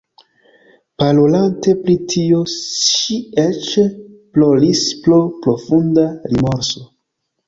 [1.01, 3.67] Parolante pri tio, ŝi eĉ
[4.39, 6.83] ploris pro profunda rimorso.